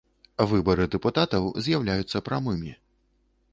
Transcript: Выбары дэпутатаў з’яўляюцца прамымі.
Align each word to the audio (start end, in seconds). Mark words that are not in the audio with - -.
Выбары 0.51 0.87
дэпутатаў 0.95 1.43
з’яўляюцца 1.67 2.25
прамымі. 2.31 2.71